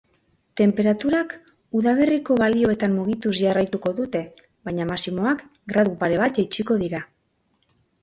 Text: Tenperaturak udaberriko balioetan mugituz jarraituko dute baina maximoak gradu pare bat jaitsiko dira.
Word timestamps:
Tenperaturak 0.59 1.35
udaberriko 1.81 2.39
balioetan 2.43 2.97
mugituz 3.01 3.35
jarraituko 3.43 3.95
dute 4.01 4.25
baina 4.41 4.91
maximoak 4.95 5.47
gradu 5.77 5.97
pare 6.05 6.23
bat 6.27 6.45
jaitsiko 6.45 6.85
dira. 6.85 7.09